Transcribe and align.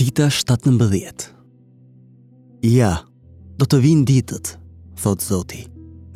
Dita 0.00 0.30
17 0.32 1.36
Ja, 2.64 3.02
do 3.60 3.66
të 3.68 3.80
vinë 3.84 4.06
ditët, 4.08 4.46
thotë 5.02 5.26
Zoti, 5.26 5.58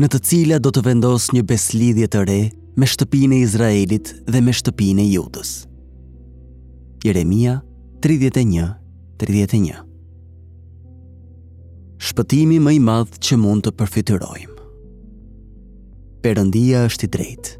në 0.01 0.09
të 0.09 0.21
cila 0.25 0.57
do 0.65 0.71
të 0.73 0.81
vendos 0.87 1.27
një 1.37 1.43
beslidhje 1.51 2.09
të 2.15 2.23
re 2.31 2.37
me 2.81 2.89
shtëpinë 2.89 3.37
e 3.37 3.43
Izraelit 3.45 4.15
dhe 4.31 4.41
me 4.47 4.57
shtëpinë 4.57 5.05
e 5.05 5.11
Judës. 5.19 5.51
Jeremia 7.05 7.59
31, 8.09 8.73
31 9.21 9.85
Shpëtimi 12.09 12.57
më 12.65 12.77
i 12.81 12.83
madhë 12.89 13.21
që 13.29 13.41
mund 13.45 13.69
të 13.69 13.75
përfiturojmë 13.85 14.61
Perëndia 16.25 16.87
është 16.89 17.05
i 17.05 17.13
drejtë, 17.19 17.55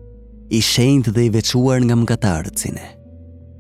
i 0.57 0.65
shenjtë 0.73 1.19
dhe 1.19 1.29
i 1.29 1.35
veçuar 1.37 1.85
nga 1.85 2.01
mëkatarët 2.01 2.65
sinë. 2.69 2.87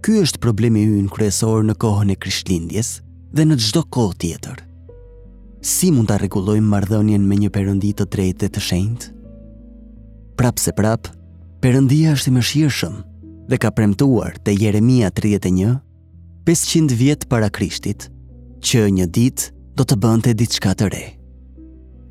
Ky 0.05 0.19
është 0.21 0.37
problemi 0.43 0.83
ynë 0.85 1.09
kryesor 1.17 1.63
në 1.65 1.75
kohën 1.81 2.11
e 2.13 2.15
Krishtlindjes 2.21 2.89
dhe 3.33 3.47
në 3.49 3.57
çdo 3.57 3.81
kohë 3.95 4.17
tjetër. 4.21 4.59
Si 5.65 5.89
mund 5.95 6.11
ta 6.13 6.19
rregullojmë 6.21 6.69
marrëdhënien 6.75 7.25
me 7.25 7.39
një 7.41 7.49
Perëndi 7.55 7.95
të 7.97 8.05
trejtë 8.13 8.43
dhe 8.43 8.51
të 8.53 8.65
shenjtë? 8.67 9.09
Prapse 10.37 10.75
prap, 10.77 11.09
Perëndia 11.65 12.13
është 12.19 12.29
i 12.29 12.35
mëshirshëm 12.37 12.99
dhe 13.49 13.61
ka 13.63 13.73
premtuar 13.73 14.37
te 14.45 14.53
Jeremia 14.61 15.09
31, 15.09 15.79
500 16.53 16.99
vjet 17.01 17.25
para 17.33 17.49
Krishtit, 17.49 18.11
që 18.61 18.85
një 19.01 19.09
ditë 19.09 19.49
do 19.81 19.89
të 19.89 19.97
bënte 20.05 20.37
diçka 20.37 20.75
të 20.83 20.91
re. 20.93 21.05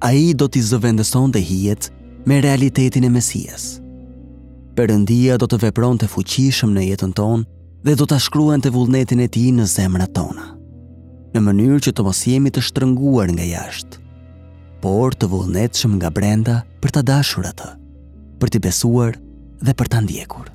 Ai 0.09 0.31
do 0.33 0.49
t'i 0.49 0.65
zëvendësonte 0.65 1.37
hijet 1.45 1.91
me 2.25 2.41
realitetin 2.41 3.05
e 3.05 3.13
Mesiasit. 3.19 3.77
Perëndia 4.73 5.37
do 5.37 5.45
të 5.45 5.61
vepronte 5.67 6.07
fuqishëm 6.09 6.73
në 6.73 6.89
jetën 6.91 7.13
tonë 7.13 7.51
dhe 7.83 7.97
do 7.99 8.05
të 8.07 8.17
shkruan 8.23 8.61
të 8.63 8.71
vullnetin 8.71 9.19
e 9.25 9.27
ti 9.27 9.49
në 9.51 9.65
zemra 9.67 10.05
tona, 10.15 10.53
në 11.35 11.41
mënyrë 11.47 11.79
që 11.83 11.91
të 11.93 12.03
mos 12.07 12.21
jemi 12.27 12.51
të 12.53 12.61
shtrënguar 12.69 13.31
nga 13.35 13.43
jashtë, 13.43 13.99
por 14.83 15.15
të 15.19 15.27
vullnet 15.33 15.75
shumë 15.79 15.99
nga 15.99 16.11
brenda 16.17 16.55
për 16.83 16.93
të 16.95 17.03
dashur 17.11 17.47
atë, 17.51 17.69
për 18.39 18.53
t'i 18.55 18.61
besuar 18.63 19.17
dhe 19.63 19.75
për 19.75 19.91
të 19.91 20.01
ndjekur. 20.05 20.47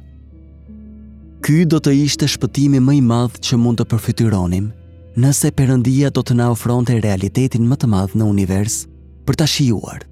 Ky 1.44 1.60
do 1.68 1.78
të 1.84 1.92
ishte 2.04 2.24
shpëtimi 2.28 2.80
më 2.82 2.96
i 2.98 3.04
madhë 3.04 3.42
që 3.46 3.60
mund 3.60 3.80
të 3.82 3.88
përfytyronim, 3.92 4.72
nëse 5.20 5.52
përëndia 5.60 6.08
do 6.12 6.24
të 6.24 6.36
na 6.40 6.48
ofronte 6.56 6.96
realitetin 7.04 7.64
më 7.68 7.76
të 7.82 7.92
madhë 7.92 8.18
në 8.20 8.26
univers 8.36 8.82
për 9.28 9.36
të 9.36 9.46
shijuar 9.52 10.02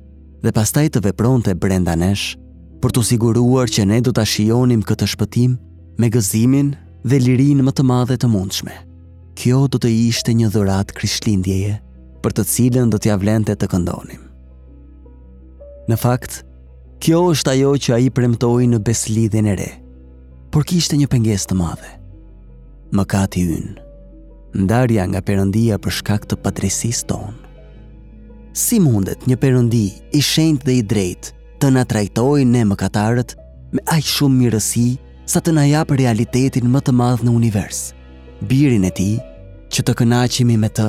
dhe 0.45 0.53
pastaj 0.55 0.87
të 0.93 1.03
vepronte 1.09 1.55
brenda 1.63 1.95
nesh 1.97 2.35
për 2.83 2.93
të 2.93 3.05
siguruar 3.11 3.71
që 3.73 3.85
ne 3.93 3.99
do 4.05 4.13
të 4.15 4.25
shionim 4.33 4.83
këtë 4.87 5.07
shpëtim 5.15 5.55
me 6.01 6.11
gëzimin 6.13 6.73
dhe 7.07 7.21
lirin 7.23 7.61
më 7.63 7.73
të 7.77 7.85
madhe 7.87 8.17
të 8.19 8.29
mundshme. 8.33 8.75
Kjo 9.39 9.67
do 9.71 9.79
të 9.83 9.91
ishte 10.09 10.35
një 10.35 10.49
dhurat 10.51 10.91
krishtlindjeje 10.97 11.77
për 12.25 12.35
të 12.35 12.45
cilën 12.53 12.91
do 12.91 12.99
t'ja 12.99 13.15
vlente 13.21 13.55
të 13.55 13.69
këndonim. 13.73 14.23
Në 15.87 15.97
fakt, 16.03 16.41
kjo 17.03 17.21
është 17.31 17.53
ajo 17.55 17.73
që 17.85 17.93
a 17.95 17.99
i 18.07 18.11
premtoj 18.11 18.65
në 18.73 18.81
beslidhen 18.89 19.47
e 19.53 19.55
re, 19.61 19.71
por 20.51 20.67
kishte 20.67 20.99
një 20.99 21.07
penges 21.13 21.47
të 21.47 21.59
madhe. 21.61 21.93
Më 22.97 23.05
i 23.39 23.43
ynë, 23.59 23.75
ndarja 24.65 25.07
nga 25.11 25.21
përëndia 25.27 25.79
për 25.79 25.95
shkak 26.01 26.27
të 26.27 26.39
patresis 26.43 27.05
tonë. 27.07 27.35
Si 28.57 28.79
mundet 28.81 29.27
një 29.27 29.37
përëndi 29.37 29.87
i 30.15 30.21
shend 30.23 30.63
dhe 30.65 30.79
i 30.81 30.83
drejt 30.83 31.33
të 31.61 31.71
na 31.75 31.85
trajtoj 31.85 32.43
në 32.47 32.63
më 32.71 32.77
katarët 32.83 33.37
me 33.75 33.83
aq 33.95 34.03
shumë 34.07 34.39
mirësi 34.41 34.89
sa 35.27 35.41
të 35.43 35.53
najapë 35.59 35.97
realitetin 35.99 36.69
më 36.71 36.81
të 36.87 36.93
madh 36.97 37.25
në 37.27 37.33
univers, 37.35 37.81
birin 38.47 38.87
e 38.87 38.93
tij 38.95 39.17
që 39.75 39.83
të 39.83 39.95
kënaqemi 40.01 40.55
me 40.63 40.69
të, 40.71 40.85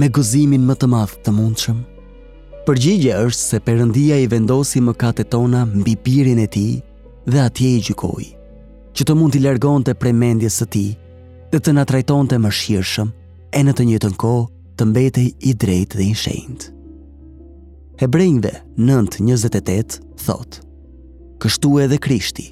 me 0.00 0.08
gëzimin 0.14 0.64
më 0.66 0.74
të 0.80 0.88
madh 0.90 1.14
të 1.22 1.34
mundshëm. 1.36 1.78
Përgjigje 2.66 3.14
është 3.30 3.40
se 3.44 3.60
Perëndia 3.64 4.18
i 4.20 4.26
vendosi 4.30 4.82
mëkatet 4.84 5.30
tona 5.32 5.62
mbi 5.70 5.94
birin 6.04 6.42
e 6.44 6.48
tij 6.52 6.72
dhe 7.30 7.40
atje 7.46 7.70
i 7.76 7.80
gjykoj 7.86 8.26
që 8.96 9.02
të 9.06 9.16
mund 9.16 9.32
t'i 9.32 9.40
largonte 9.46 9.94
prej 9.94 10.12
mendjes 10.18 10.58
së 10.60 10.66
ti 10.74 10.84
dhe 11.52 11.58
të 11.60 11.74
na 11.76 11.86
trajtonte 11.88 12.36
mëshirshëm 12.42 13.08
e 13.58 13.62
në 13.64 13.72
të 13.78 13.86
njëjtën 13.88 14.14
kohë 14.22 14.44
të 14.76 14.88
mbetej 14.90 15.28
i 15.50 15.54
drejtë 15.64 15.98
dhe 16.00 16.04
i 16.10 16.18
shenjtë. 16.22 16.68
Hebrejve 18.02 18.52
9.28 18.90 19.98
thot, 20.24 20.60
kështu 21.42 21.74
edhe 21.84 21.98
krishti, 22.02 22.48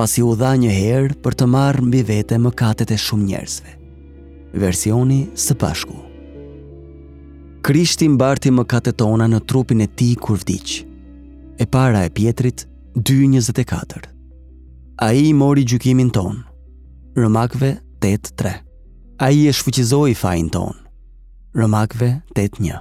pasi 0.00 0.22
u 0.24 0.32
dha 0.40 0.54
një 0.56 0.70
herë 0.72 1.16
për 1.20 1.34
të 1.36 1.46
marrë 1.52 1.82
mbi 1.84 1.98
vete 2.08 2.36
mëkatet 2.40 2.88
e 2.94 2.96
shumë 3.04 3.26
njerëzve. 3.30 3.72
Versioni 4.62 5.18
së 5.38 5.56
bashku. 5.60 5.96
Krishti 7.60 8.08
mbarti 8.08 8.52
mëkatet 8.56 8.96
tona 9.02 9.26
në 9.28 9.42
trupin 9.48 9.82
e 9.84 9.88
tij 10.00 10.14
kur 10.24 10.38
vdiq. 10.40 10.78
E 11.60 11.66
para 11.68 12.04
e 12.04 12.10
Pjetrit 12.10 12.64
2:24. 12.94 14.06
Ai 14.96 15.32
mori 15.34 15.64
gjykimin 15.68 16.10
ton. 16.16 16.40
Romakëve 17.16 17.70
8:3. 18.00 18.54
Ai 19.20 19.46
e 19.48 19.52
shfuqizoi 19.52 20.16
fajin 20.22 20.48
ton. 20.50 20.76
Romakëve 21.60 22.10
8:1. 22.34 22.80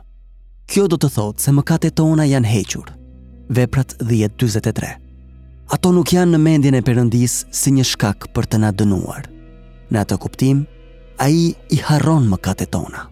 Kjo 0.72 0.88
do 0.88 0.96
të 0.96 1.10
thotë 1.18 1.44
se 1.44 1.52
mëkatet 1.52 1.98
tona 2.00 2.24
janë 2.32 2.48
hequr. 2.54 2.96
Veprat 3.50 3.96
10:43 4.08 5.09
ato 5.70 5.92
nuk 5.94 6.10
janë 6.16 6.34
në 6.34 6.40
mendjen 6.42 6.78
e 6.80 6.82
Perëndis 6.86 7.44
si 7.54 7.70
një 7.76 7.84
shkak 7.86 8.28
për 8.34 8.48
të 8.50 8.58
na 8.64 8.72
dënuar. 8.74 9.28
Në 9.94 10.00
atë 10.04 10.18
kuptim, 10.24 10.64
ai 11.22 11.54
i 11.70 11.78
harron 11.86 12.26
mëkatet 12.32 12.72
tona. 12.74 13.06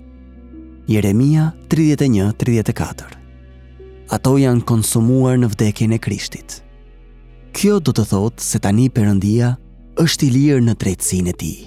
Jeremia 0.89 1.51
31:34. 1.69 3.13
Ato 4.17 4.33
janë 4.39 4.63
konsumuar 4.65 5.35
në 5.37 5.49
vdekjen 5.51 5.93
e 5.93 5.99
Krishtit. 5.99 6.61
Kjo 7.53 7.77
do 7.79 7.91
të 7.93 8.07
thotë 8.11 8.41
se 8.47 8.59
tani 8.59 8.87
Perëndia 8.89 9.51
është 10.01 10.25
i 10.27 10.31
lirë 10.35 10.63
në 10.65 10.77
drejtsinë 10.81 11.33
e 11.33 11.33
tij 11.41 11.57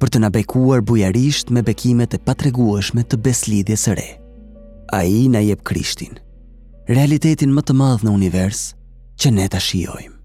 për 0.00 0.10
të 0.12 0.20
na 0.20 0.28
bekuar 0.28 0.82
bujarisht 0.84 1.50
me 1.54 1.62
bekimet 1.64 2.12
e 2.14 2.20
patregueshme 2.20 3.00
të 3.06 3.16
beslidhjes 3.24 3.86
së 3.86 3.94
re. 3.96 4.08
Ai 4.92 5.24
na 5.32 5.40
jep 5.40 5.62
Krishtin, 5.64 6.18
realitetin 6.90 7.52
më 7.54 7.62
të 7.64 7.74
madh 7.80 8.04
në 8.04 8.12
univers 8.18 8.66
që 9.16 9.30
ne 9.32 9.46
ta 9.48 9.60
shijojmë 9.62 10.15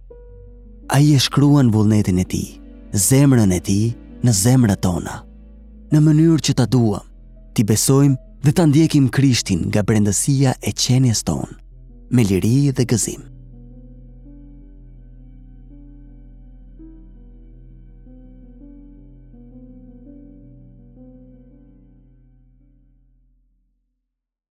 a 0.91 0.99
i 0.99 1.15
e 1.15 1.19
shkruan 1.19 1.71
vullnetin 1.71 2.19
e 2.19 2.25
ti, 2.33 2.43
zemrën 3.07 3.53
e 3.55 3.59
ti 3.63 3.79
në 4.27 4.33
zemrët 4.43 4.81
tona. 4.83 5.21
Në 5.91 6.01
mënyrë 6.03 6.41
që 6.45 6.57
ta 6.59 6.67
duam, 6.67 7.07
ti 7.55 7.63
besojmë 7.67 8.19
dhe 8.43 8.51
ta 8.57 8.67
ndjekim 8.67 9.07
krishtin 9.15 9.67
nga 9.71 9.85
brendësia 9.87 10.53
e 10.59 10.75
qenjes 10.83 11.23
tonë, 11.27 11.53
me 12.11 12.27
liri 12.27 12.57
dhe 12.75 12.89
gëzim. 12.93 13.30